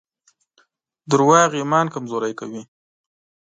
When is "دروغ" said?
1.11-1.33